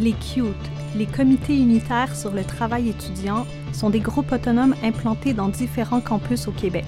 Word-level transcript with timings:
Les 0.00 0.12
CUTE, 0.12 0.70
les 0.96 1.04
comités 1.04 1.54
unitaires 1.54 2.16
sur 2.16 2.32
le 2.32 2.42
travail 2.42 2.88
étudiant, 2.88 3.46
sont 3.74 3.90
des 3.90 4.00
groupes 4.00 4.32
autonomes 4.32 4.74
implantés 4.82 5.34
dans 5.34 5.48
différents 5.48 6.00
campus 6.00 6.48
au 6.48 6.52
Québec. 6.52 6.86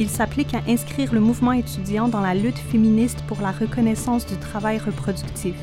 Ils 0.00 0.08
s'appliquent 0.08 0.54
à 0.54 0.62
inscrire 0.66 1.14
le 1.14 1.20
mouvement 1.20 1.52
étudiant 1.52 2.08
dans 2.08 2.20
la 2.20 2.34
lutte 2.34 2.58
féministe 2.58 3.22
pour 3.28 3.40
la 3.40 3.52
reconnaissance 3.52 4.26
du 4.26 4.36
travail 4.38 4.78
reproductif. 4.78 5.54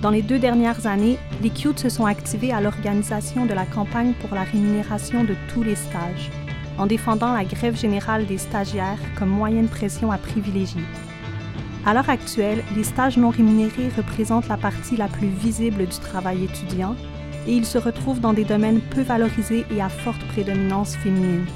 Dans 0.00 0.08
les 0.08 0.22
deux 0.22 0.38
dernières 0.38 0.86
années, 0.86 1.18
les 1.42 1.50
CUTE 1.50 1.78
se 1.78 1.90
sont 1.90 2.06
activés 2.06 2.52
à 2.52 2.62
l'organisation 2.62 3.44
de 3.44 3.52
la 3.52 3.66
campagne 3.66 4.14
pour 4.14 4.34
la 4.34 4.44
rémunération 4.44 5.24
de 5.24 5.34
tous 5.52 5.62
les 5.62 5.76
stages, 5.76 6.30
en 6.78 6.86
défendant 6.86 7.34
la 7.34 7.44
grève 7.44 7.78
générale 7.78 8.24
des 8.24 8.38
stagiaires 8.38 8.98
comme 9.18 9.28
moyen 9.28 9.60
de 9.60 9.68
pression 9.68 10.10
à 10.10 10.16
privilégier. 10.16 10.84
À 11.86 11.94
l'heure 11.94 12.10
actuelle, 12.10 12.64
les 12.74 12.82
stages 12.82 13.16
non 13.16 13.30
rémunérés 13.30 13.90
représentent 13.96 14.48
la 14.48 14.56
partie 14.56 14.96
la 14.96 15.06
plus 15.06 15.28
visible 15.28 15.86
du 15.86 15.98
travail 16.00 16.42
étudiant 16.42 16.96
et 17.46 17.52
ils 17.52 17.64
se 17.64 17.78
retrouvent 17.78 18.18
dans 18.18 18.32
des 18.32 18.44
domaines 18.44 18.80
peu 18.80 19.02
valorisés 19.02 19.64
et 19.70 19.80
à 19.80 19.88
forte 19.88 20.26
prédominance 20.26 20.96
féminine, 20.96 21.46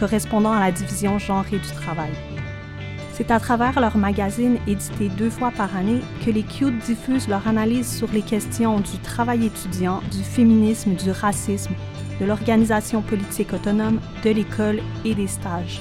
correspondant 0.00 0.50
à 0.50 0.58
la 0.58 0.72
division 0.72 1.20
genrée 1.20 1.60
du 1.60 1.70
travail. 1.70 2.10
C'est 3.12 3.30
à 3.30 3.38
travers 3.38 3.78
leur 3.78 3.96
magazine 3.96 4.58
édité 4.66 5.08
deux 5.08 5.30
fois 5.30 5.52
par 5.52 5.76
année 5.76 6.00
que 6.24 6.32
les 6.32 6.42
CUTE 6.42 6.78
diffusent 6.80 7.28
leur 7.28 7.46
analyse 7.46 7.88
sur 7.88 8.10
les 8.12 8.22
questions 8.22 8.80
du 8.80 8.98
travail 9.04 9.46
étudiant, 9.46 10.02
du 10.10 10.24
féminisme, 10.24 10.96
du 10.96 11.12
racisme, 11.12 11.74
de 12.20 12.24
l'organisation 12.26 13.02
politique 13.02 13.52
autonome, 13.52 14.00
de 14.24 14.30
l'école 14.30 14.80
et 15.04 15.14
des 15.14 15.28
stages. 15.28 15.80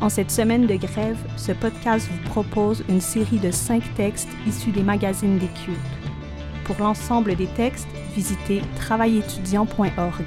En 0.00 0.08
cette 0.08 0.30
semaine 0.30 0.66
de 0.66 0.76
grève, 0.76 1.18
ce 1.36 1.52
podcast 1.52 2.08
vous 2.10 2.30
propose 2.30 2.82
une 2.88 3.02
série 3.02 3.38
de 3.38 3.50
cinq 3.50 3.82
textes 3.96 4.30
issus 4.46 4.70
des 4.70 4.82
magazines 4.82 5.38
des. 5.38 5.76
Pour 6.64 6.76
l'ensemble 6.80 7.36
des 7.36 7.48
textes, 7.48 7.88
visitez 8.14 8.62
travailétudiant.org. 8.76 10.24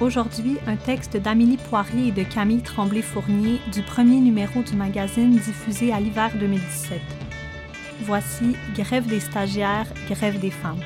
Aujourd'hui, 0.00 0.56
un 0.66 0.76
texte 0.76 1.16
d'Amélie 1.16 1.56
Poirier 1.56 2.08
et 2.08 2.12
de 2.12 2.24
Camille 2.24 2.62
Tremblay-Fournier 2.62 3.60
du 3.72 3.82
premier 3.82 4.18
numéro 4.18 4.62
du 4.62 4.74
magazine 4.74 5.36
diffusé 5.36 5.92
à 5.92 6.00
l'hiver 6.00 6.30
2017. 6.38 7.00
Voici 8.02 8.56
Grève 8.74 9.06
des 9.06 9.20
stagiaires, 9.20 9.86
grève 10.08 10.40
des 10.40 10.50
femmes. 10.50 10.80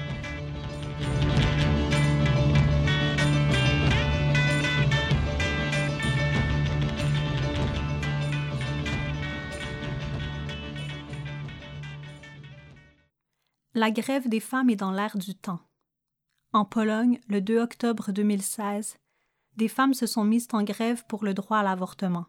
La 13.82 13.90
grève 13.90 14.28
des 14.28 14.38
femmes 14.38 14.70
est 14.70 14.76
dans 14.76 14.92
l'air 14.92 15.18
du 15.18 15.34
temps. 15.34 15.58
En 16.52 16.64
Pologne, 16.64 17.18
le 17.26 17.40
2 17.40 17.58
octobre 17.58 18.12
2016, 18.12 18.96
des 19.56 19.66
femmes 19.66 19.92
se 19.92 20.06
sont 20.06 20.22
mises 20.22 20.46
en 20.52 20.62
grève 20.62 21.04
pour 21.08 21.24
le 21.24 21.34
droit 21.34 21.58
à 21.58 21.62
l'avortement. 21.64 22.26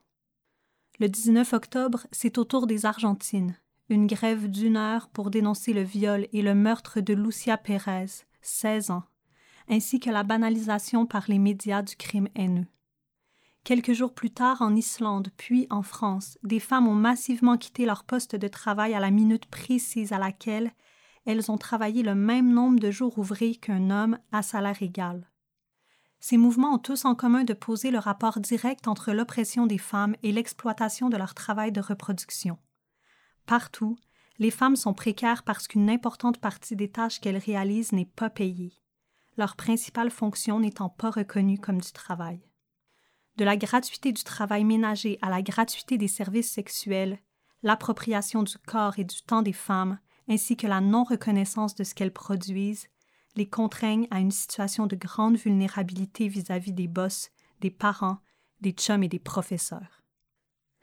Le 0.98 1.08
19 1.08 1.54
octobre, 1.54 2.08
c'est 2.12 2.40
au 2.40 2.44
tour 2.44 2.66
des 2.66 2.88
Argentines, 2.88 3.56
une 3.90 4.08
grève 4.08 4.50
d'une 4.50 4.78
heure 4.78 5.10
pour 5.10 5.30
dénoncer 5.30 5.74
le 5.74 5.84
viol 5.84 6.28
et 6.34 6.42
le 6.42 6.56
meurtre 6.56 7.02
de 7.02 7.14
Lucia 7.14 7.56
Pérez, 7.56 8.26
16 8.42 8.90
ans, 8.90 9.04
ainsi 9.70 10.00
que 10.00 10.10
la 10.10 10.24
banalisation 10.24 11.06
par 11.06 11.26
les 11.28 11.38
médias 11.38 11.84
du 11.84 11.96
crime 11.96 12.30
haineux. 12.34 12.66
Quelques 13.64 13.94
jours 13.94 14.16
plus 14.16 14.32
tard, 14.32 14.64
en 14.64 14.76
Islande, 14.76 15.30
puis 15.38 15.68
en 15.70 15.84
France, 15.84 16.40
des 16.42 16.60
femmes 16.60 16.88
ont 16.88 16.96
massivement 16.96 17.60
quitté 17.60 17.86
leur 17.86 18.06
poste 18.06 18.36
de 18.36 18.48
travail 18.48 18.96
à 18.96 19.00
la 19.00 19.12
minute 19.12 19.46
précise 19.46 20.14
à 20.14 20.18
laquelle 20.18 20.74
elles 21.26 21.52
ont 21.52 21.58
travaillé 21.58 22.04
le 22.04 22.16
même 22.16 22.54
nombre 22.54 22.80
de 22.80 22.92
jours 22.92 23.18
ouvrés 23.18 23.56
qu'un 23.56 23.90
homme 23.90 24.18
à 24.32 24.42
salaire 24.42 24.82
égal. 24.82 25.30
Ces 26.20 26.38
mouvements 26.38 26.76
ont 26.76 26.80
tous 26.80 27.06
en 27.06 27.16
commun 27.16 27.44
de 27.44 27.54
poser 27.54 27.92
le 27.92 28.00
rapport 28.00 28.40
direct 28.40 28.88
entre 28.88 29.12
l'oppression 29.12 29.66
des 29.66 29.78
femmes 29.78 30.16
et 30.24 30.32
l'exploitation 30.32 31.10
de 31.10 31.18
leur 31.18 31.34
travail 31.34 31.72
de 31.72 31.82
reproduction. 31.82 32.58
Partout, 33.46 33.98
les 34.40 34.52
femmes 34.52 34.78
sont 34.78 34.94
précaires 34.94 35.44
parce 35.44 35.68
qu'une 35.68 35.90
importante 35.90 36.40
partie 36.40 36.76
des 36.76 36.90
tâches 36.90 37.20
qu'elles 37.20 37.38
réalisent 37.38 37.92
n'est 37.92 38.06
pas 38.06 38.30
payée, 38.30 38.74
leur 39.38 39.56
principale 39.56 40.12
fonction 40.12 40.60
n'étant 40.60 40.90
pas 40.90 41.12
reconnue 41.12 41.60
comme 41.60 41.82
du 41.82 41.92
travail. 41.92 42.42
De 43.36 43.46
la 43.46 43.58
gratuité 43.58 44.12
du 44.12 44.24
travail 44.24 44.64
ménager 44.64 45.18
à 45.22 45.30
la 45.30 45.42
gratuité 45.42 45.98
des 45.98 46.08
services 46.08 46.52
sexuels, 46.52 47.20
l'appropriation 47.64 48.44
du 48.44 48.58
corps 48.60 49.00
et 49.00 49.04
du 49.04 49.22
temps 49.24 49.42
des 49.42 49.54
femmes, 49.54 50.00
ainsi 50.30 50.56
que 50.56 50.68
la 50.68 50.82
non-reconnaissance 50.82 51.76
de 51.76 51.84
ce 51.84 51.96
qu'elles 51.96 52.14
produisent, 52.14 52.88
les 53.36 53.48
contraignent 53.48 54.08
à 54.12 54.20
une 54.20 54.32
situation 54.32 54.88
de 54.88 54.96
grande 54.96 55.38
vulnérabilité 55.38 56.28
vis-à-vis 56.28 56.74
des 56.74 56.88
boss, 56.88 57.30
des 57.62 57.72
parents, 57.72 58.20
des 58.62 58.72
chums 58.72 59.04
et 59.04 59.10
des 59.10 59.20
professeurs. 59.20 60.04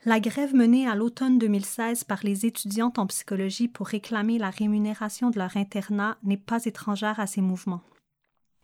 La 0.04 0.18
grève 0.18 0.54
menée 0.54 0.88
à 0.88 0.94
l'automne 0.94 1.38
2016 1.38 2.04
par 2.04 2.20
les 2.22 2.46
étudiantes 2.46 2.98
en 2.98 3.06
psychologie 3.06 3.68
pour 3.68 3.86
réclamer 3.86 4.38
la 4.38 4.48
rémunération 4.50 5.28
de 5.28 5.38
leur 5.38 5.56
internat 5.56 6.16
n'est 6.22 6.38
pas 6.38 6.64
étrangère 6.64 7.20
à 7.20 7.26
ces 7.26 7.42
mouvements. 7.42 7.82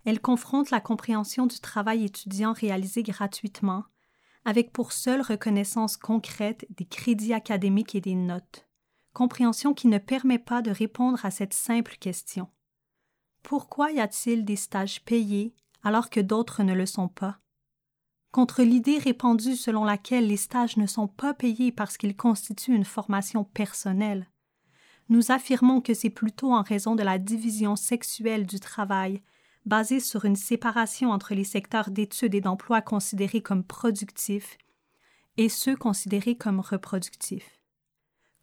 Elle 0.06 0.20
confronte 0.20 0.70
la 0.70 0.80
compréhension 0.80 1.46
du 1.46 1.60
travail 1.60 2.04
étudiant 2.04 2.54
réalisé 2.54 3.02
gratuitement, 3.02 3.84
avec 4.46 4.72
pour 4.72 4.92
seule 4.92 5.20
reconnaissance 5.20 5.96
concrète 5.96 6.66
des 6.70 6.86
crédits 6.86 7.34
académiques 7.34 7.94
et 7.94 8.00
des 8.00 8.14
notes 8.14 8.66
compréhension 9.16 9.72
qui 9.72 9.88
ne 9.88 9.96
permet 9.96 10.38
pas 10.38 10.60
de 10.60 10.70
répondre 10.70 11.24
à 11.24 11.30
cette 11.30 11.54
simple 11.54 11.96
question. 11.98 12.50
Pourquoi 13.42 13.90
y 13.90 13.98
a-t-il 13.98 14.44
des 14.44 14.56
stages 14.56 15.02
payés 15.06 15.54
alors 15.82 16.10
que 16.10 16.20
d'autres 16.20 16.62
ne 16.62 16.74
le 16.74 16.84
sont 16.84 17.08
pas? 17.08 17.38
Contre 18.30 18.62
l'idée 18.62 18.98
répandue 18.98 19.56
selon 19.56 19.84
laquelle 19.84 20.26
les 20.26 20.36
stages 20.36 20.76
ne 20.76 20.86
sont 20.86 21.08
pas 21.08 21.32
payés 21.32 21.72
parce 21.72 21.96
qu'ils 21.96 22.14
constituent 22.14 22.74
une 22.74 22.84
formation 22.84 23.44
personnelle, 23.44 24.28
nous 25.08 25.30
affirmons 25.30 25.80
que 25.80 25.94
c'est 25.94 26.10
plutôt 26.10 26.52
en 26.52 26.60
raison 26.60 26.94
de 26.94 27.02
la 27.02 27.16
division 27.16 27.74
sexuelle 27.74 28.44
du 28.44 28.60
travail, 28.60 29.22
basée 29.64 30.00
sur 30.00 30.26
une 30.26 30.36
séparation 30.36 31.10
entre 31.10 31.34
les 31.34 31.44
secteurs 31.44 31.88
d'études 31.88 32.34
et 32.34 32.42
d'emploi 32.42 32.82
considérés 32.82 33.40
comme 33.40 33.64
productifs 33.64 34.58
et 35.38 35.48
ceux 35.48 35.74
considérés 35.74 36.36
comme 36.36 36.60
reproductifs. 36.60 37.55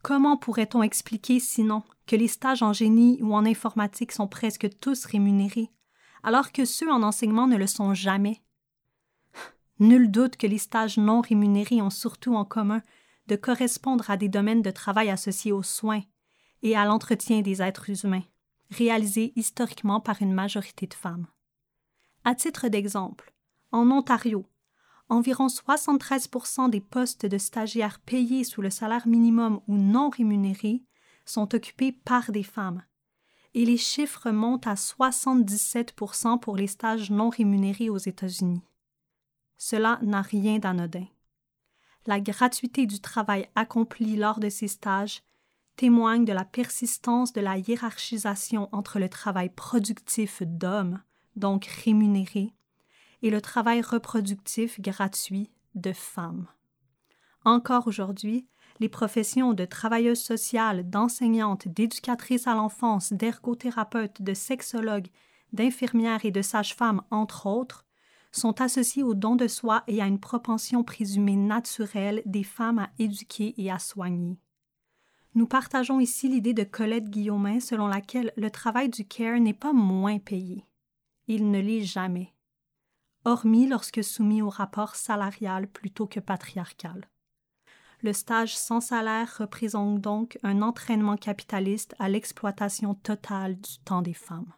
Comment 0.04 0.36
pourrait-on 0.36 0.84
expliquer 0.84 1.40
sinon 1.40 1.82
que 2.08 2.18
les 2.18 2.28
stages 2.28 2.62
en 2.62 2.74
génie 2.74 3.20
ou 3.22 3.34
en 3.34 3.46
informatique 3.46 4.12
sont 4.12 4.28
presque 4.28 4.68
tous 4.82 5.06
rémunérés, 5.06 5.72
alors 6.24 6.52
que 6.52 6.66
ceux 6.66 6.92
en 6.92 7.04
enseignement 7.04 7.48
ne 7.48 7.56
le 7.56 7.68
sont 7.68 7.94
jamais? 7.94 8.44
Nul 9.80 10.12
doute 10.12 10.36
que 10.36 10.46
les 10.46 10.58
stages 10.58 10.98
non 10.98 11.22
rémunérés 11.22 11.82
ont 11.82 11.90
surtout 11.90 12.36
en 12.36 12.44
commun 12.44 12.82
de 13.28 13.38
correspondre 13.38 14.10
à 14.12 14.18
des 14.18 14.28
domaines 14.28 14.62
de 14.62 14.72
travail 14.72 15.10
associés 15.10 15.54
aux 15.54 15.64
soins 15.64 16.04
et 16.64 16.76
à 16.76 16.84
l'entretien 16.84 17.40
des 17.40 17.62
êtres 17.62 18.06
humains, 18.06 18.24
réalisés 18.72 19.32
historiquement 19.38 20.02
par 20.02 20.22
une 20.22 20.34
majorité 20.34 20.86
de 20.86 20.94
femmes. 20.94 21.28
À 22.26 22.36
titre 22.36 22.68
d'exemple, 22.68 23.34
en 23.72 23.90
Ontario, 23.90 24.46
environ 25.10 25.50
73 25.50 26.30
des 26.70 26.82
postes 26.82 27.26
de 27.26 27.38
stagiaires 27.38 28.00
payés 28.00 28.44
sous 28.44 28.62
le 28.62 28.70
salaire 28.70 29.08
minimum 29.08 29.62
ou 29.68 29.76
non 29.76 30.10
rémunérés 30.10 30.84
sont 31.26 31.54
occupés 31.56 31.92
par 31.92 32.32
des 32.32 32.44
femmes. 32.44 32.84
Et 33.54 33.66
les 33.66 33.78
chiffres 33.78 34.32
montent 34.32 34.68
à 34.68 34.74
77% 34.74 36.40
pour 36.40 36.58
les 36.58 36.68
stages 36.68 37.12
non 37.12 37.30
rémunérés 37.30 37.90
aux 37.90 37.98
États-Unis. 37.98 38.64
Cela 39.58 40.00
n'a 40.02 40.22
rien 40.22 40.58
d'anodin. 40.58 41.06
La 42.06 42.20
gratuité 42.20 42.86
du 42.86 43.00
travail 43.00 43.48
accompli 43.56 44.16
lors 44.16 44.40
de 44.40 44.50
ces 44.50 44.68
stages 44.68 45.22
témoigne 45.76 46.26
de 46.26 46.34
la 46.34 46.46
persistance 46.46 47.34
de 47.34 47.42
la 47.42 47.58
hiérarchisation 47.58 48.70
entre 48.72 49.00
le 49.00 49.10
travail 49.10 49.50
productif 49.50 50.44
d'hommes, 50.44 51.02
donc 51.36 51.66
rémunéré, 51.66 52.54
et 53.24 53.30
le 53.30 53.42
travail 53.42 53.82
reproductif 53.82 54.80
gratuit 54.80 55.50
de 55.74 55.94
femmes. 55.94 56.46
Encore 57.46 57.88
aujourd'hui, 57.88 58.46
les 58.80 58.90
professions 58.90 59.54
de 59.54 59.66
travailleuses 59.66 60.22
sociales, 60.22 60.90
d'enseignantes, 60.90 61.68
d'éducatrices 61.68 62.48
à 62.48 62.54
l'enfance, 62.54 63.14
d'ergothérapeutes, 63.14 64.22
de 64.22 64.34
sexologues, 64.34 65.08
d'infirmières 65.54 66.26
et 66.26 66.32
de 66.32 66.42
sages-femmes, 66.42 67.02
entre 67.12 67.48
autres, 67.48 67.86
sont 68.32 68.62
associées 68.62 69.04
au 69.04 69.14
don 69.14 69.36
de 69.36 69.48
soi 69.48 69.84
et 69.88 70.02
à 70.02 70.08
une 70.08 70.20
propension 70.20 70.84
présumée 70.84 71.36
naturelle 71.36 72.24
des 72.26 72.44
femmes 72.44 72.80
à 72.80 72.90
éduquer 73.00 73.54
et 73.58 73.72
à 73.72 73.80
soigner. 73.80 74.40
Nous 75.36 75.48
partageons 75.48 76.00
ici 76.00 76.28
l'idée 76.28 76.54
de 76.54 76.64
Colette 76.64 77.10
Guillaumin 77.10 77.60
selon 77.60 77.88
laquelle 77.88 78.34
le 78.36 78.52
travail 78.52 78.90
du 78.90 79.06
care 79.08 79.40
n'est 79.40 79.54
pas 79.54 79.74
moins 79.74 80.20
payé. 80.20 80.66
Il 81.28 81.52
ne 81.52 81.60
l'est 81.60 81.84
jamais 81.84 82.33
hormis 83.26 83.68
lorsque 83.68 84.04
soumis 84.04 84.42
au 84.42 84.50
rapport 84.50 84.96
salarial 84.96 85.68
plutôt 85.68 86.08
que 86.08 86.20
patriarcal. 86.20 87.08
le 88.04 88.12
stage 88.12 88.56
sans 88.56 88.82
salaire 88.82 89.34
représente 89.40 90.02
donc 90.02 90.38
un 90.44 90.62
entraînement 90.62 91.16
capitaliste 91.16 91.96
à 92.00 92.10
l'exploitation 92.10 92.96
totale 92.96 93.56
du 93.56 93.80
temps 93.86 94.02
des 94.02 94.14
femmes. 94.14 94.54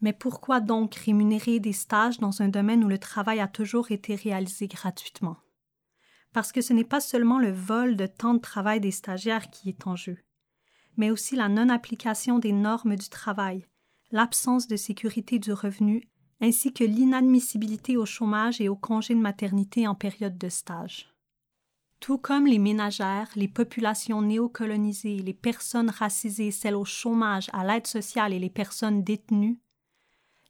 Mais 0.00 0.12
pourquoi 0.12 0.60
donc 0.60 0.94
rémunérer 0.94 1.58
des 1.58 1.72
stages 1.72 2.20
dans 2.20 2.42
un 2.42 2.48
domaine 2.48 2.84
où 2.84 2.88
le 2.88 2.98
travail 2.98 3.40
a 3.40 3.48
toujours 3.48 3.90
été 3.90 4.14
réalisé 4.14 4.68
gratuitement? 4.68 5.36
Parce 6.32 6.52
que 6.52 6.60
ce 6.60 6.72
n'est 6.72 6.84
pas 6.84 7.00
seulement 7.00 7.38
le 7.40 7.50
vol 7.50 7.96
de 7.96 8.06
temps 8.06 8.34
de 8.34 8.40
travail 8.40 8.80
des 8.80 8.92
stagiaires 8.92 9.50
qui 9.50 9.68
est 9.68 9.86
en 9.86 9.96
jeu, 9.96 10.18
mais 10.96 11.10
aussi 11.10 11.34
la 11.34 11.48
non-application 11.48 12.38
des 12.38 12.52
normes 12.52 12.94
du 12.94 13.08
travail, 13.08 13.66
l'absence 14.12 14.68
de 14.68 14.76
sécurité 14.76 15.40
du 15.40 15.52
revenu, 15.52 16.08
ainsi 16.44 16.74
que 16.74 16.84
l'inadmissibilité 16.84 17.96
au 17.96 18.04
chômage 18.04 18.60
et 18.60 18.68
au 18.68 18.76
congé 18.76 19.14
de 19.14 19.20
maternité 19.20 19.88
en 19.88 19.94
période 19.94 20.36
de 20.36 20.50
stage. 20.50 21.10
Tout 22.00 22.18
comme 22.18 22.46
les 22.46 22.58
ménagères, 22.58 23.30
les 23.34 23.48
populations 23.48 24.20
néocolonisées, 24.20 25.22
les 25.22 25.32
personnes 25.32 25.88
racisées, 25.88 26.50
celles 26.50 26.76
au 26.76 26.84
chômage, 26.84 27.48
à 27.54 27.64
l'aide 27.64 27.86
sociale 27.86 28.34
et 28.34 28.38
les 28.38 28.50
personnes 28.50 29.02
détenues, 29.02 29.58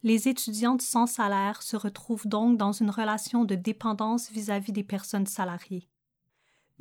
les 0.02 0.28
étudiantes 0.28 0.82
sans 0.82 1.06
salaire 1.06 1.62
se 1.62 1.76
retrouvent 1.76 2.26
donc 2.26 2.58
dans 2.58 2.72
une 2.72 2.90
relation 2.90 3.44
de 3.44 3.54
dépendance 3.54 4.30
vis-à-vis 4.32 4.72
des 4.72 4.82
personnes 4.82 5.26
salariées. 5.26 5.88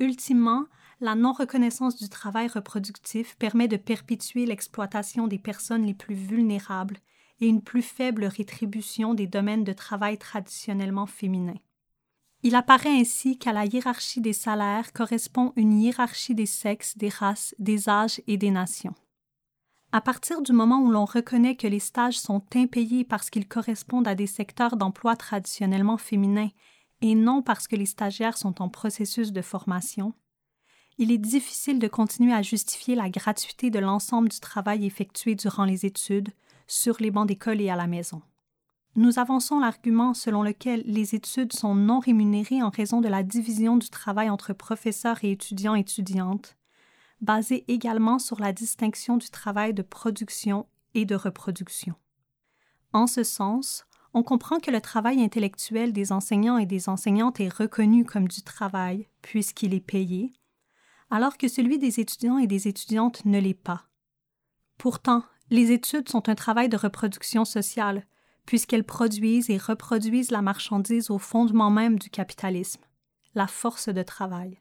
Ultimement, 0.00 0.64
la 1.00 1.14
non-reconnaissance 1.14 1.96
du 1.96 2.08
travail 2.08 2.48
reproductif 2.48 3.36
permet 3.36 3.68
de 3.68 3.76
perpétuer 3.76 4.44
l'exploitation 4.44 5.28
des 5.28 5.38
personnes 5.38 5.86
les 5.86 5.94
plus 5.94 6.16
vulnérables 6.16 6.98
et 7.40 7.46
une 7.46 7.62
plus 7.62 7.82
faible 7.82 8.24
rétribution 8.24 9.14
des 9.14 9.26
domaines 9.26 9.64
de 9.64 9.72
travail 9.72 10.18
traditionnellement 10.18 11.06
féminins. 11.06 11.60
Il 12.42 12.54
apparaît 12.54 13.00
ainsi 13.00 13.38
qu'à 13.38 13.52
la 13.52 13.64
hiérarchie 13.64 14.20
des 14.20 14.32
salaires 14.32 14.92
correspond 14.92 15.52
une 15.56 15.80
hiérarchie 15.80 16.34
des 16.34 16.46
sexes, 16.46 16.96
des 16.96 17.08
races, 17.08 17.54
des 17.58 17.88
âges 17.88 18.20
et 18.26 18.36
des 18.36 18.50
nations. 18.50 18.94
À 19.92 20.00
partir 20.00 20.42
du 20.42 20.52
moment 20.52 20.80
où 20.80 20.90
l'on 20.90 21.04
reconnaît 21.04 21.56
que 21.56 21.66
les 21.66 21.78
stages 21.78 22.18
sont 22.18 22.44
impayés 22.54 23.04
parce 23.04 23.30
qu'ils 23.30 23.48
correspondent 23.48 24.08
à 24.08 24.14
des 24.14 24.26
secteurs 24.26 24.76
d'emploi 24.76 25.16
traditionnellement 25.16 25.96
féminins 25.96 26.50
et 27.00 27.14
non 27.14 27.42
parce 27.42 27.68
que 27.68 27.76
les 27.76 27.86
stagiaires 27.86 28.36
sont 28.36 28.60
en 28.60 28.68
processus 28.68 29.32
de 29.32 29.42
formation, 29.42 30.14
il 30.96 31.10
est 31.10 31.18
difficile 31.18 31.78
de 31.78 31.88
continuer 31.88 32.32
à 32.32 32.42
justifier 32.42 32.94
la 32.94 33.10
gratuité 33.10 33.70
de 33.70 33.80
l'ensemble 33.80 34.28
du 34.28 34.38
travail 34.38 34.86
effectué 34.86 35.34
durant 35.34 35.64
les 35.64 35.86
études, 35.86 36.30
sur 36.66 36.96
les 37.00 37.10
bancs 37.10 37.28
d'école 37.28 37.60
et 37.60 37.70
à 37.70 37.76
la 37.76 37.86
maison. 37.86 38.22
Nous 38.96 39.18
avançons 39.18 39.58
l'argument 39.58 40.14
selon 40.14 40.42
lequel 40.42 40.82
les 40.86 41.14
études 41.16 41.52
sont 41.52 41.74
non 41.74 41.98
rémunérées 41.98 42.62
en 42.62 42.70
raison 42.70 43.00
de 43.00 43.08
la 43.08 43.24
division 43.24 43.76
du 43.76 43.90
travail 43.90 44.30
entre 44.30 44.52
professeurs 44.52 45.24
et 45.24 45.32
étudiants-étudiantes, 45.32 46.56
basé 47.20 47.64
également 47.66 48.18
sur 48.18 48.38
la 48.38 48.52
distinction 48.52 49.16
du 49.16 49.30
travail 49.30 49.74
de 49.74 49.82
production 49.82 50.66
et 50.94 51.06
de 51.06 51.16
reproduction. 51.16 51.94
En 52.92 53.08
ce 53.08 53.24
sens, 53.24 53.84
on 54.12 54.22
comprend 54.22 54.60
que 54.60 54.70
le 54.70 54.80
travail 54.80 55.20
intellectuel 55.20 55.92
des 55.92 56.12
enseignants 56.12 56.58
et 56.58 56.66
des 56.66 56.88
enseignantes 56.88 57.40
est 57.40 57.52
reconnu 57.52 58.04
comme 58.04 58.28
du 58.28 58.42
travail, 58.42 59.08
puisqu'il 59.22 59.74
est 59.74 59.80
payé, 59.80 60.32
alors 61.10 61.36
que 61.36 61.48
celui 61.48 61.78
des 61.78 61.98
étudiants 61.98 62.38
et 62.38 62.46
des 62.46 62.68
étudiantes 62.68 63.24
ne 63.24 63.40
l'est 63.40 63.54
pas. 63.54 63.88
Pourtant, 64.78 65.24
les 65.54 65.70
études 65.70 66.08
sont 66.08 66.28
un 66.28 66.34
travail 66.34 66.68
de 66.68 66.76
reproduction 66.76 67.44
sociale, 67.44 68.04
puisqu'elles 68.44 68.82
produisent 68.82 69.50
et 69.50 69.56
reproduisent 69.56 70.32
la 70.32 70.42
marchandise 70.42 71.10
au 71.10 71.18
fondement 71.18 71.70
même 71.70 71.96
du 71.96 72.10
capitalisme, 72.10 72.82
la 73.36 73.46
force 73.46 73.88
de 73.88 74.02
travail. 74.02 74.60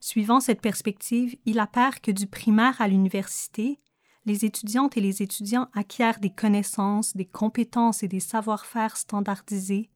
Suivant 0.00 0.40
cette 0.40 0.60
perspective, 0.60 1.36
il 1.44 1.60
apparaît 1.60 2.00
que 2.02 2.10
du 2.10 2.26
primaire 2.26 2.80
à 2.80 2.88
l'université, 2.88 3.78
les 4.24 4.44
étudiantes 4.44 4.96
et 4.96 5.00
les 5.00 5.22
étudiants 5.22 5.68
acquièrent 5.72 6.18
des 6.18 6.34
connaissances, 6.34 7.16
des 7.16 7.26
compétences 7.26 8.02
et 8.02 8.08
des 8.08 8.18
savoir-faire 8.18 8.96
standardisés 8.96 9.88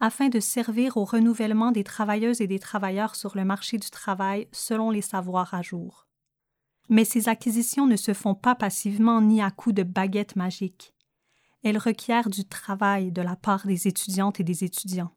afin 0.00 0.28
de 0.28 0.38
servir 0.38 0.98
au 0.98 1.06
renouvellement 1.06 1.72
des 1.72 1.84
travailleuses 1.84 2.42
et 2.42 2.46
des 2.46 2.58
travailleurs 2.58 3.14
sur 3.14 3.34
le 3.34 3.46
marché 3.46 3.78
du 3.78 3.88
travail 3.88 4.48
selon 4.52 4.90
les 4.90 5.00
savoirs 5.00 5.54
à 5.54 5.62
jour. 5.62 6.05
Mais 6.88 7.04
ces 7.04 7.28
acquisitions 7.28 7.86
ne 7.86 7.96
se 7.96 8.14
font 8.14 8.34
pas 8.34 8.54
passivement 8.54 9.20
ni 9.20 9.42
à 9.42 9.50
coups 9.50 9.74
de 9.74 9.82
baguette 9.82 10.36
magique. 10.36 10.94
Elles 11.62 11.78
requièrent 11.78 12.30
du 12.30 12.44
travail 12.44 13.10
de 13.10 13.22
la 13.22 13.34
part 13.34 13.66
des 13.66 13.88
étudiantes 13.88 14.38
et 14.40 14.44
des 14.44 14.62
étudiants. 14.62 15.12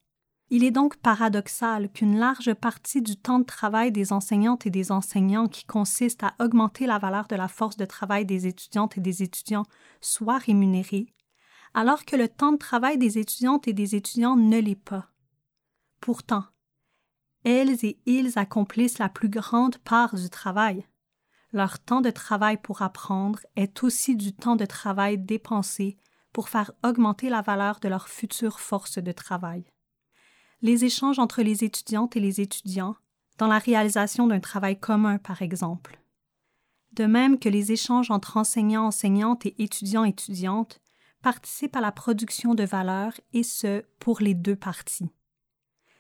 Il 0.52 0.64
est 0.64 0.72
donc 0.72 0.98
paradoxal 0.98 1.92
qu'une 1.92 2.18
large 2.18 2.56
partie 2.56 3.04
du 3.04 3.16
temps 3.16 3.38
de 3.38 3.46
travail 3.46 3.92
des 3.92 4.12
enseignantes 4.12 4.66
et 4.66 4.72
des 4.72 4.92
enseignants 4.92 5.48
qui 5.48 5.64
consiste 5.64 6.24
à 6.24 6.34
augmenter 6.40 6.88
la 6.88 6.98
valeur 6.98 7.28
de 7.28 7.36
la 7.36 7.48
force 7.48 7.78
de 7.78 7.86
travail 7.86 8.26
des 8.26 8.48
étudiantes 8.48 8.98
et 8.98 9.02
des 9.02 9.22
étudiants 9.22 9.66
soit 10.02 10.40
rémunérée, 10.40 11.14
alors 11.76 12.04
que 12.04 12.16
le 12.16 12.28
temps 12.28 12.54
de 12.54 12.58
travail 12.58 12.98
des 12.98 13.20
étudiantes 13.20 13.68
et 13.68 13.74
des 13.74 13.96
étudiants 13.96 14.36
ne 14.36 14.58
l'est 14.58 14.74
pas. 14.74 15.12
Pourtant, 16.02 16.46
elles 17.44 17.86
et 17.86 18.00
ils 18.08 18.40
accomplissent 18.40 18.98
la 18.98 19.10
plus 19.10 19.30
grande 19.30 19.78
part 19.78 20.16
du 20.16 20.30
travail. 20.32 20.84
Leur 21.52 21.80
temps 21.80 22.02
de 22.02 22.12
travail 22.12 22.58
pour 22.58 22.82
apprendre 22.82 23.40
est 23.56 23.84
aussi 23.84 24.16
du 24.16 24.34
temps 24.34 24.56
de 24.56 24.66
travail 24.66 25.18
dépensé 25.18 25.98
pour 26.32 26.50
faire 26.50 26.72
augmenter 26.84 27.30
la 27.30 27.42
valeur 27.42 27.80
de 27.80 27.88
leur 27.88 28.08
future 28.08 28.60
force 28.60 29.00
de 29.00 29.12
travail 29.12 29.66
les 30.62 30.86
échanges 30.86 31.20
entre 31.20 31.42
les 31.42 31.64
étudiantes 31.64 32.16
et 32.16 32.20
les 32.20 32.42
étudiants 32.42 32.96
dans 33.38 33.48
la 33.48 33.60
réalisation 33.60 34.28
d'un 34.28 34.40
travail 34.40 34.80
commun, 34.80 35.18
par 35.18 35.42
exemple. 35.42 36.00
De 36.94 37.06
même 37.06 37.40
que 37.40 37.50
les 37.50 37.72
échanges 37.72 38.12
entre 38.12 38.38
enseignants, 38.38 38.88
enseignantes 38.88 39.46
et 39.46 39.62
étudiants, 39.62 40.04
étudiantes 40.04 40.82
participent 41.22 41.76
à 41.76 41.82
la 41.82 41.92
production 41.92 42.56
de 42.56 42.64
valeur 42.64 43.14
et 43.34 43.44
ce, 43.44 43.84
pour 44.00 44.20
les 44.20 44.34
deux 44.34 44.56
parties. 44.56 45.10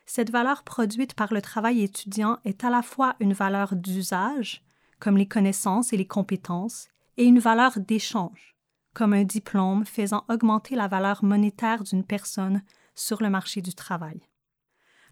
Cette 0.05 0.31
valeur 0.31 0.63
produite 0.63 1.13
par 1.13 1.33
le 1.33 1.41
travail 1.41 1.83
étudiant 1.83 2.39
est 2.43 2.63
à 2.63 2.69
la 2.69 2.81
fois 2.81 3.15
une 3.19 3.33
valeur 3.33 3.75
d'usage, 3.75 4.65
comme 4.99 5.17
les 5.17 5.27
connaissances 5.27 5.93
et 5.93 5.97
les 5.97 6.07
compétences, 6.07 6.87
et 7.17 7.25
une 7.25 7.39
valeur 7.39 7.79
d'échange, 7.79 8.55
comme 8.93 9.13
un 9.13 9.23
diplôme 9.23 9.85
faisant 9.85 10.25
augmenter 10.29 10.75
la 10.75 10.87
valeur 10.87 11.23
monétaire 11.23 11.83
d'une 11.83 12.03
personne 12.03 12.63
sur 12.95 13.21
le 13.21 13.29
marché 13.29 13.61
du 13.61 13.73
travail. 13.73 14.21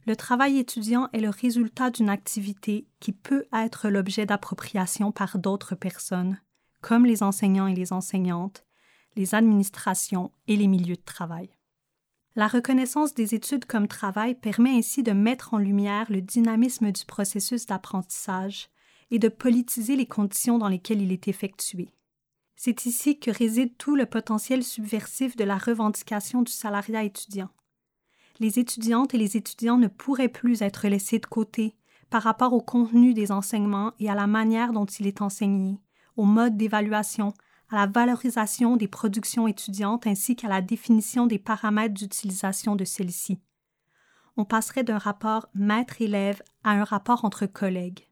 Le 0.06 0.16
travail 0.16 0.58
étudiant 0.58 1.10
est 1.12 1.20
le 1.20 1.30
résultat 1.30 1.92
d'une 1.92 2.10
activité 2.10 2.88
qui 3.00 3.12
peut 3.12 3.46
être 3.54 3.90
l'objet 3.90 4.26
d'appropriation 4.26 5.12
par 5.12 5.38
d'autres 5.38 5.76
personnes, 5.76 6.40
comme 6.82 7.06
les 7.06 7.24
enseignants 7.24 7.68
et 7.68 7.76
les 7.76 7.92
enseignantes, 7.92 8.66
les 9.18 9.36
administrations 9.36 10.32
et 10.48 10.56
les 10.56 10.68
milieux 10.68 10.96
de 10.96 11.02
travail. 11.02 11.50
La 12.36 12.48
reconnaissance 12.48 13.16
des 13.16 13.36
études 13.36 13.66
comme 13.66 13.88
travail 13.88 14.36
permet 14.36 14.78
ainsi 14.78 15.04
de 15.04 15.12
mettre 15.12 15.54
en 15.54 15.58
lumière 15.58 16.06
le 16.10 16.22
dynamisme 16.22 16.92
du 16.92 17.04
processus 17.04 17.66
d'apprentissage 17.66 18.70
et 19.12 19.20
de 19.20 19.30
politiser 19.30 19.96
les 19.96 20.06
conditions 20.06 20.58
dans 20.58 20.68
lesquelles 20.68 21.02
il 21.02 21.12
est 21.12 21.28
effectué. 21.28 21.90
C'est 22.56 22.86
ici 22.86 23.20
que 23.20 23.32
réside 23.32 23.78
tout 23.78 23.96
le 23.96 24.06
potentiel 24.06 24.64
subversif 24.64 25.36
de 25.36 25.44
la 25.44 25.58
revendication 25.58 26.42
du 26.42 26.52
salariat 26.52 27.04
étudiant 27.04 27.50
les 28.40 28.60
étudiantes 28.60 29.14
et 29.14 29.18
les 29.18 29.38
étudiants 29.38 29.78
ne 29.78 29.88
pourraient 29.88 30.30
plus 30.30 30.62
être 30.62 30.88
laissés 30.88 31.20
de 31.20 31.26
côté 31.26 31.76
par 32.10 32.24
rapport 32.24 32.54
au 32.54 32.62
contenu 32.62 33.14
des 33.14 33.32
enseignements 33.32 33.94
et 34.00 34.10
à 34.10 34.16
la 34.16 34.28
manière 34.28 34.72
dont 34.72 34.86
il 34.86 35.08
est 35.08 35.22
enseigné, 35.22 35.82
au 36.16 36.24
mode 36.24 36.56
d'évaluation, 36.56 37.34
à 37.70 37.76
la 37.76 37.88
valorisation 37.88 38.78
des 38.78 38.88
productions 38.88 39.48
étudiantes 39.48 40.08
ainsi 40.08 40.36
qu'à 40.36 40.48
la 40.48 40.62
définition 40.62 41.28
des 41.28 41.40
paramètres 41.40 41.94
d'utilisation 41.94 42.76
de 42.76 42.86
celles-ci. 42.86 43.40
On 44.38 44.46
passerait 44.46 44.84
d'un 44.84 45.00
rapport 45.00 45.48
maître-élève 45.54 46.42
à 46.64 46.72
un 46.72 46.84
rapport 46.84 47.26
entre 47.26 47.46
collègues. 47.46 48.07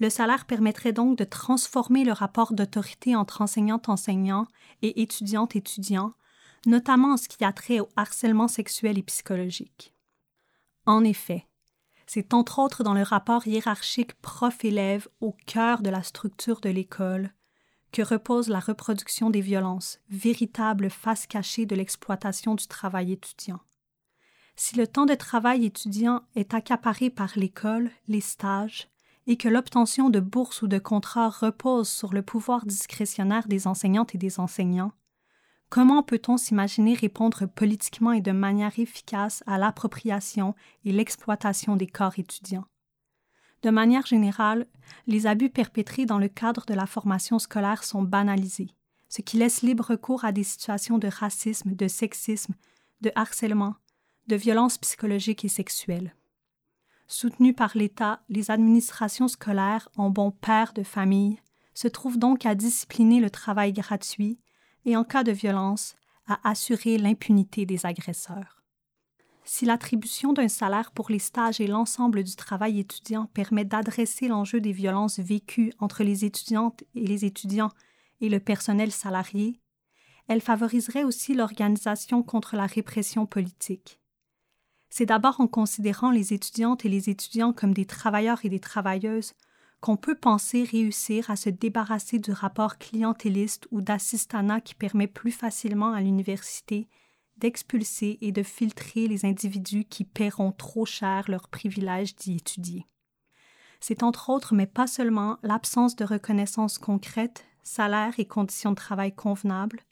Le 0.00 0.10
salaire 0.10 0.46
permettrait 0.46 0.92
donc 0.92 1.18
de 1.18 1.24
transformer 1.24 2.04
le 2.04 2.12
rapport 2.12 2.52
d'autorité 2.52 3.16
entre 3.16 3.42
enseignante-enseignant 3.42 4.46
et 4.82 5.02
étudiante-étudiant 5.02 6.14
notamment 6.66 7.12
en 7.12 7.16
ce 7.16 7.28
qui 7.28 7.44
a 7.44 7.52
trait 7.52 7.80
au 7.80 7.88
harcèlement 7.96 8.48
sexuel 8.48 8.98
et 8.98 9.02
psychologique. 9.02 9.94
En 10.86 11.04
effet, 11.04 11.46
c'est 12.06 12.32
entre 12.32 12.58
autres 12.58 12.82
dans 12.82 12.94
le 12.94 13.02
rapport 13.02 13.46
hiérarchique 13.46 14.14
prof-élève 14.20 15.08
au 15.20 15.36
cœur 15.46 15.82
de 15.82 15.90
la 15.90 16.02
structure 16.02 16.60
de 16.60 16.70
l'école 16.70 17.32
que 17.92 18.02
repose 18.02 18.48
la 18.48 18.60
reproduction 18.60 19.30
des 19.30 19.40
violences, 19.40 20.00
véritable 20.10 20.90
face 20.90 21.26
cachée 21.26 21.64
de 21.64 21.74
l'exploitation 21.74 22.54
du 22.54 22.66
travail 22.66 23.12
étudiant. 23.12 23.60
Si 24.56 24.76
le 24.76 24.86
temps 24.86 25.06
de 25.06 25.14
travail 25.14 25.64
étudiant 25.64 26.22
est 26.34 26.52
accaparé 26.52 27.08
par 27.10 27.32
l'école, 27.36 27.90
les 28.08 28.20
stages, 28.20 28.88
et 29.28 29.36
que 29.36 29.48
l'obtention 29.48 30.10
de 30.10 30.18
bourses 30.18 30.62
ou 30.62 30.66
de 30.66 30.78
contrats 30.78 31.28
repose 31.28 31.88
sur 31.88 32.12
le 32.12 32.22
pouvoir 32.22 32.66
discrétionnaire 32.66 33.46
des 33.46 33.68
enseignantes 33.68 34.16
et 34.16 34.18
des 34.18 34.40
enseignants, 34.40 34.92
Comment 35.70 36.02
peut-on 36.02 36.38
s'imaginer 36.38 36.94
répondre 36.94 37.44
politiquement 37.46 38.12
et 38.12 38.22
de 38.22 38.32
manière 38.32 38.78
efficace 38.78 39.44
à 39.46 39.58
l'appropriation 39.58 40.54
et 40.84 40.92
l'exploitation 40.92 41.76
des 41.76 41.86
corps 41.86 42.18
étudiants? 42.18 42.64
De 43.62 43.70
manière 43.70 44.06
générale, 44.06 44.66
les 45.06 45.26
abus 45.26 45.50
perpétrés 45.50 46.06
dans 46.06 46.18
le 46.18 46.28
cadre 46.28 46.64
de 46.64 46.72
la 46.72 46.86
formation 46.86 47.38
scolaire 47.38 47.84
sont 47.84 48.02
banalisés, 48.02 48.70
ce 49.10 49.20
qui 49.20 49.36
laisse 49.36 49.60
libre 49.60 49.96
cours 49.96 50.24
à 50.24 50.32
des 50.32 50.44
situations 50.44 50.96
de 50.96 51.08
racisme, 51.08 51.74
de 51.74 51.88
sexisme, 51.88 52.54
de 53.02 53.12
harcèlement, 53.14 53.74
de 54.26 54.36
violence 54.36 54.78
psychologique 54.78 55.44
et 55.44 55.48
sexuelle. 55.48 56.14
Soutenues 57.10 57.54
par 57.54 57.72
l'État, 57.74 58.20
les 58.28 58.50
administrations 58.50 59.28
scolaires, 59.28 59.88
en 59.96 60.10
bon 60.10 60.30
père 60.30 60.74
de 60.74 60.82
famille, 60.82 61.40
se 61.72 61.88
trouvent 61.88 62.18
donc 62.18 62.44
à 62.44 62.54
discipliner 62.54 63.18
le 63.18 63.30
travail 63.30 63.72
gratuit 63.72 64.38
et, 64.84 64.94
en 64.94 65.04
cas 65.04 65.24
de 65.24 65.32
violence, 65.32 65.96
à 66.26 66.38
assurer 66.48 66.98
l'impunité 66.98 67.64
des 67.64 67.86
agresseurs. 67.86 68.62
Si 69.42 69.64
l'attribution 69.64 70.34
d'un 70.34 70.48
salaire 70.48 70.92
pour 70.92 71.08
les 71.08 71.18
stages 71.18 71.62
et 71.62 71.66
l'ensemble 71.66 72.22
du 72.22 72.36
travail 72.36 72.78
étudiant 72.78 73.24
permet 73.32 73.64
d'adresser 73.64 74.28
l'enjeu 74.28 74.60
des 74.60 74.72
violences 74.72 75.18
vécues 75.18 75.72
entre 75.78 76.04
les 76.04 76.26
étudiantes 76.26 76.84
et 76.94 77.06
les 77.06 77.24
étudiants 77.24 77.70
et 78.20 78.28
le 78.28 78.40
personnel 78.40 78.92
salarié, 78.92 79.62
elle 80.26 80.42
favoriserait 80.42 81.04
aussi 81.04 81.32
l'organisation 81.32 82.22
contre 82.22 82.56
la 82.56 82.66
répression 82.66 83.24
politique. 83.24 83.98
C'est 84.90 85.06
d'abord 85.06 85.40
en 85.40 85.46
considérant 85.46 86.10
les 86.10 86.32
étudiantes 86.32 86.84
et 86.84 86.88
les 86.88 87.10
étudiants 87.10 87.52
comme 87.52 87.74
des 87.74 87.86
travailleurs 87.86 88.44
et 88.44 88.48
des 88.48 88.60
travailleuses 88.60 89.34
qu'on 89.80 89.96
peut 89.96 90.16
penser 90.16 90.64
réussir 90.64 91.30
à 91.30 91.36
se 91.36 91.50
débarrasser 91.50 92.18
du 92.18 92.32
rapport 92.32 92.78
clientéliste 92.78 93.68
ou 93.70 93.80
d'assistanat 93.80 94.60
qui 94.60 94.74
permet 94.74 95.06
plus 95.06 95.30
facilement 95.30 95.92
à 95.92 96.00
l'université 96.00 96.88
d'expulser 97.38 98.18
et 98.20 98.32
de 98.32 98.42
filtrer 98.42 99.06
les 99.06 99.24
individus 99.24 99.84
qui 99.84 100.04
paieront 100.04 100.52
trop 100.52 100.84
cher 100.84 101.24
leur 101.28 101.48
privilège 101.48 102.16
d'y 102.16 102.36
étudier. 102.36 102.84
C'est 103.80 104.02
entre 104.02 104.30
autres, 104.30 104.54
mais 104.54 104.66
pas 104.66 104.88
seulement, 104.88 105.38
l'absence 105.42 105.94
de 105.94 106.04
reconnaissance 106.04 106.78
concrète, 106.78 107.44
salaire 107.62 108.14
et 108.18 108.24
conditions 108.24 108.70
de 108.70 108.76
travail 108.76 109.14
convenables, 109.14 109.82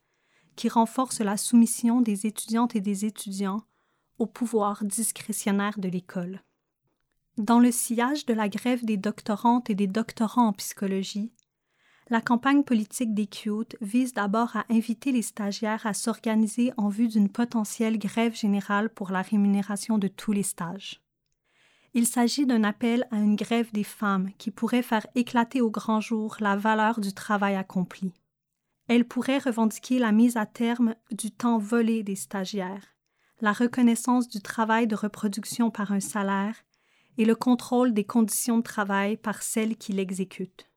qui 0.57 0.69
renforce 0.69 1.21
la 1.21 1.37
soumission 1.37 2.01
des 2.01 2.27
étudiantes 2.27 2.75
et 2.75 2.81
des 2.81 3.05
étudiants 3.05 3.63
au 4.19 4.27
pouvoir 4.27 4.85
discrétionnaire 4.85 5.79
de 5.79 5.89
l'école. 5.89 6.43
Dans 7.39 7.61
le 7.61 7.71
sillage 7.71 8.25
de 8.25 8.35
la 8.35 8.49
grève 8.49 8.85
des 8.85 8.97
doctorantes 8.97 9.69
et 9.69 9.75
des 9.75 9.87
doctorants 9.87 10.49
en 10.49 10.53
psychologie, 10.55 11.33
la 12.09 12.21
campagne 12.21 12.63
politique 12.63 13.15
des 13.15 13.27
CUTE 13.27 13.77
vise 13.81 14.15
d'abord 14.15 14.57
à 14.57 14.65
inviter 14.71 15.11
les 15.11 15.23
stagiaires 15.23 15.87
à 15.87 15.93
s'organiser 15.93 16.73
en 16.77 16.89
vue 16.89 17.09
d'une 17.09 17.29
potentielle 17.29 17.99
grève 17.99 18.35
générale 18.35 18.91
pour 18.91 19.11
la 19.11 19.23
rémunération 19.23 19.99
de 19.99 20.09
tous 20.09 20.33
les 20.33 20.45
stages. 20.45 21.03
Il 21.95 22.07
s'agit 22.07 22.47
d'un 22.47 22.63
appel 22.63 23.09
à 23.11 23.17
une 23.17 23.37
grève 23.37 23.73
des 23.73 23.85
femmes 23.85 24.31
qui 24.39 24.51
pourrait 24.51 24.83
faire 24.83 25.07
éclater 25.15 25.61
au 25.61 25.71
grand 25.71 26.01
jour 26.01 26.37
la 26.41 26.55
valeur 26.55 27.01
du 27.01 27.13
travail 27.13 27.57
accompli. 27.57 28.13
Elle 28.87 29.07
pourrait 29.07 29.39
revendiquer 29.39 29.99
la 29.99 30.13
mise 30.13 30.37
à 30.37 30.47
terme 30.47 30.95
du 31.11 31.33
temps 31.33 31.59
volé 31.59 32.03
des 32.03 32.15
stagiaires, 32.15 32.96
la 33.41 33.53
reconnaissance 33.53 34.29
du 34.29 34.41
travail 34.41 34.87
de 34.87 34.95
reproduction 34.95 35.71
par 35.71 35.93
un 35.93 36.01
salaire 36.01 36.55
et 37.19 37.25
le 37.25 37.35
contrôle 37.35 37.93
des 37.93 38.05
conditions 38.05 38.59
de 38.59 38.63
travail 38.63 39.17
par 39.17 39.43
celles 39.43 39.77
qui 39.77 39.93
l'exécutent. 39.93 40.69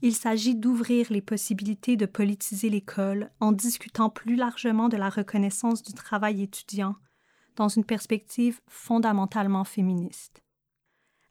Il 0.00 0.14
s'agit 0.14 0.54
d'ouvrir 0.54 1.08
les 1.10 1.22
possibilités 1.22 1.96
de 1.96 2.06
politiser 2.06 2.70
l'école 2.70 3.30
en 3.40 3.50
discutant 3.50 4.10
plus 4.10 4.36
largement 4.36 4.88
de 4.88 4.96
la 4.96 5.08
reconnaissance 5.08 5.82
du 5.82 5.92
travail 5.92 6.42
étudiant 6.42 6.96
dans 7.56 7.68
une 7.68 7.84
perspective 7.84 8.60
fondamentalement 8.68 9.64
féministe. 9.64 10.42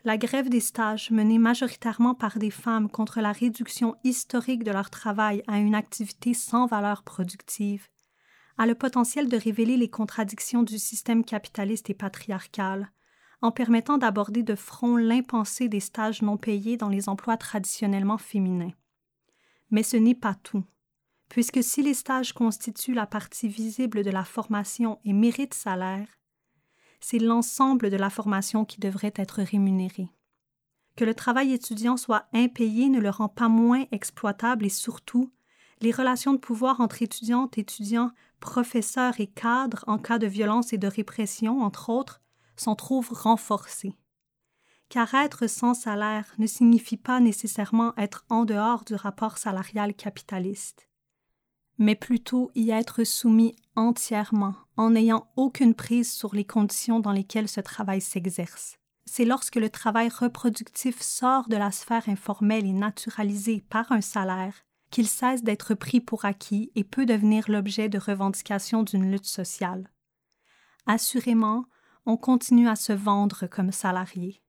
La 0.03 0.17
grève 0.17 0.49
des 0.49 0.59
stages, 0.59 1.11
menée 1.11 1.39
majoritairement 1.39 2.13
par 2.13 2.39
des 2.39 2.51
femmes 2.51 2.89
contre 2.89 3.21
la 3.21 3.31
réduction 3.31 3.95
historique 4.03 4.63
de 4.63 4.71
leur 4.71 4.89
travail 4.89 5.43
à 5.47 5.59
une 5.59 5.75
activité 5.75 6.33
sans 6.33 6.65
valeur 6.65 7.03
productive, 7.03 7.87
a 8.57 8.65
le 8.65 8.75
potentiel 8.75 9.29
de 9.29 9.37
révéler 9.37 9.77
les 9.77 9.89
contradictions 9.89 10.63
du 10.63 10.79
système 10.79 11.23
capitaliste 11.23 11.89
et 11.89 11.93
patriarcal, 11.93 12.91
en 13.41 13.51
permettant 13.51 13.97
d'aborder 13.97 14.41
de 14.41 14.55
front 14.55 14.97
l'impensé 14.97 15.69
des 15.69 15.79
stages 15.79 16.21
non 16.21 16.37
payés 16.37 16.77
dans 16.77 16.89
les 16.89 17.07
emplois 17.07 17.37
traditionnellement 17.37 18.17
féminins. 18.17 18.73
Mais 19.69 19.83
ce 19.83 19.97
n'est 19.97 20.15
pas 20.15 20.33
tout, 20.33 20.63
puisque 21.29 21.63
si 21.63 21.83
les 21.83 21.93
stages 21.93 22.33
constituent 22.33 22.93
la 22.93 23.05
partie 23.05 23.47
visible 23.47 24.03
de 24.03 24.09
la 24.09 24.23
formation 24.23 24.99
et 25.05 25.13
méritent 25.13 25.53
salaire, 25.53 26.07
c'est 26.99 27.19
l'ensemble 27.19 27.91
de 27.91 27.97
la 27.97 28.09
formation 28.09 28.65
qui 28.65 28.79
devrait 28.79 29.13
être 29.15 29.43
rémunéré. 29.43 30.09
Que 30.95 31.05
le 31.05 31.13
travail 31.13 31.53
étudiant 31.53 31.95
soit 31.95 32.27
impayé 32.33 32.89
ne 32.89 32.99
le 32.99 33.11
rend 33.11 33.29
pas 33.29 33.49
moins 33.49 33.85
exploitable 33.91 34.65
et 34.65 34.69
surtout, 34.69 35.31
les 35.79 35.91
relations 35.91 36.33
de 36.33 36.39
pouvoir 36.39 36.81
entre 36.81 37.03
étudiantes, 37.03 37.59
étudiants, 37.59 38.11
professeurs 38.39 39.20
et 39.20 39.27
cadres 39.27 39.84
en 39.88 39.98
cas 39.98 40.20
de 40.20 40.27
violence 40.27 40.74
et 40.74 40.77
de 40.77 40.88
répression, 40.88 41.62
entre 41.62 41.89
autres, 41.89 42.22
s'en 42.56 42.75
trouvent 42.75 43.12
renforcées. 43.12 43.96
Car 44.89 45.13
être 45.15 45.48
sans 45.48 45.74
salaire 45.74 46.34
ne 46.38 46.48
signifie 46.48 46.98
pas 46.98 47.20
nécessairement 47.20 47.94
être 47.98 48.25
en 48.29 48.46
dehors 48.46 48.86
du 48.86 48.96
rapport 48.96 49.38
salarial 49.38 49.94
capitaliste, 49.94 50.88
mais 51.77 51.96
plutôt 51.96 52.51
y 52.56 52.72
être 52.72 53.03
soumis 53.03 53.56
entièrement 53.75 54.56
en 54.77 54.91
n'ayant 54.91 55.27
aucune 55.36 55.75
prise 55.75 56.12
sur 56.12 56.34
les 56.34 56.46
conditions 56.46 57.00
dans 57.00 57.12
lesquelles 57.12 57.50
ce 57.50 57.62
travail 57.62 58.01
s'exerce. 58.01 58.77
C'est 59.06 59.25
lorsque 59.25 59.56
le 59.56 59.70
travail 59.70 60.10
reproductif 60.10 61.01
sort 61.01 61.48
de 61.48 61.56
la 61.56 61.72
sphère 61.72 62.10
informelle 62.10 62.65
et 62.65 62.74
naturalisé 62.74 63.63
par 63.70 63.91
un 63.91 64.01
salaire 64.01 64.66
qu'il 64.89 65.08
cesse 65.08 65.44
d'être 65.44 65.74
pris 65.74 66.00
pour 66.00 66.25
acquis 66.25 66.72
et 66.75 66.84
peut 66.84 67.06
devenir 67.06 67.50
l'objet 67.50 67.89
de 67.89 67.98
revendications 67.98 68.84
d'une 68.84 69.12
lutte 69.12 69.25
sociale. 69.25 69.89
Assurément, 70.86 71.65
on 72.06 72.17
continue 72.17 72.70
à 72.70 72.75
se 72.75 72.94
vendre 72.94 73.48
comme 73.48 73.72
salarié, 73.72 74.41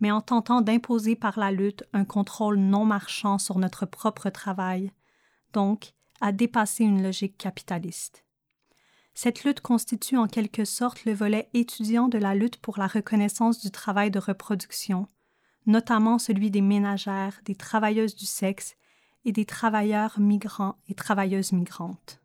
mais 0.00 0.10
en 0.10 0.22
tentant 0.22 0.62
d'imposer 0.62 1.14
par 1.14 1.38
la 1.38 1.52
lutte 1.52 1.84
un 1.92 2.04
contrôle 2.04 2.56
non 2.58 2.84
marchand 2.84 3.38
sur 3.38 3.58
notre 3.58 3.84
propre 3.84 4.30
travail, 4.30 4.92
donc 5.52 5.92
à 6.20 6.32
dépasser 6.32 6.84
une 6.84 7.02
logique 7.02 7.36
capitaliste. 7.36 8.24
Cette 9.14 9.44
lutte 9.44 9.60
constitue 9.60 10.16
en 10.16 10.26
quelque 10.26 10.64
sorte 10.64 11.04
le 11.04 11.12
volet 11.12 11.50
étudiant 11.52 12.08
de 12.08 12.16
la 12.16 12.34
lutte 12.34 12.56
pour 12.56 12.78
la 12.78 12.86
reconnaissance 12.86 13.60
du 13.60 13.70
travail 13.70 14.10
de 14.10 14.18
reproduction, 14.18 15.06
notamment 15.66 16.18
celui 16.18 16.50
des 16.50 16.62
ménagères, 16.62 17.40
des 17.44 17.54
travailleuses 17.54 18.16
du 18.16 18.24
sexe 18.24 18.74
et 19.24 19.32
des 19.32 19.44
travailleurs 19.44 20.18
migrants 20.18 20.76
et 20.88 20.94
travailleuses 20.94 21.52
migrantes. 21.52 22.20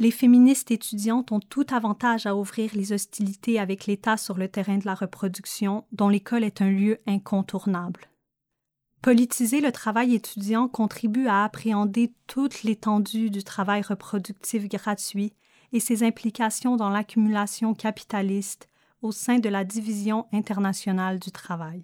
Les 0.00 0.12
féministes 0.12 0.70
étudiantes 0.70 1.32
ont 1.32 1.40
tout 1.40 1.66
avantage 1.70 2.26
à 2.26 2.36
ouvrir 2.36 2.70
les 2.74 2.92
hostilités 2.92 3.58
avec 3.58 3.86
l'État 3.86 4.16
sur 4.16 4.38
le 4.38 4.48
terrain 4.48 4.78
de 4.78 4.86
la 4.86 4.94
reproduction, 4.94 5.84
dont 5.90 6.08
l'école 6.08 6.44
est 6.44 6.62
un 6.62 6.70
lieu 6.70 6.98
incontournable. 7.06 8.08
Politiser 9.02 9.60
le 9.60 9.72
travail 9.72 10.14
étudiant 10.14 10.68
contribue 10.68 11.26
à 11.26 11.44
appréhender 11.44 12.12
toute 12.26 12.62
l'étendue 12.62 13.30
du 13.30 13.42
travail 13.42 13.82
reproductif 13.82 14.68
gratuit 14.68 15.32
et 15.72 15.80
ses 15.80 16.04
implications 16.04 16.76
dans 16.76 16.90
l'accumulation 16.90 17.74
capitaliste 17.74 18.68
au 19.02 19.12
sein 19.12 19.38
de 19.38 19.48
la 19.48 19.64
division 19.64 20.26
internationale 20.32 21.18
du 21.18 21.30
travail. 21.30 21.82